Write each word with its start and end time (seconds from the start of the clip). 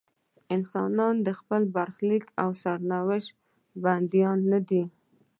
انسانان 0.55 1.15
د 1.27 1.29
خپل 1.39 1.61
برخلیک 1.75 2.23
او 2.41 2.49
سرنوشت 2.61 3.29
بندیان 3.83 4.39
نه 4.51 4.59
دي. 4.69 4.83